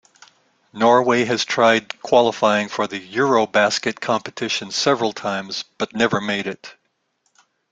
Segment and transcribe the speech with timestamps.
[0.73, 6.73] Norway has tried qualifying for the Eurobasket competition several times, but never made it.